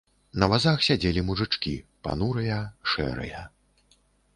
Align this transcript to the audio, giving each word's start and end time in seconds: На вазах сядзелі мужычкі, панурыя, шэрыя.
На 0.43 0.47
вазах 0.53 0.79
сядзелі 0.87 1.25
мужычкі, 1.29 1.75
панурыя, 2.09 2.59
шэрыя. 2.95 3.49